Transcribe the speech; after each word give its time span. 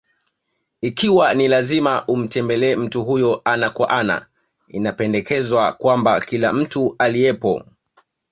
Ikiwa 0.81 1.33
ni 1.33 1.47
lazima 1.47 2.05
umtembelee 2.07 2.75
mtu 2.75 3.03
huyo 3.03 3.41
ana 3.45 3.69
kwa 3.69 3.89
ana, 3.89 4.25
inapendekezwa 4.67 5.73
kwamba 5.73 6.21
kila 6.21 6.53
mtu 6.53 6.95
aliyepo: 6.99 7.63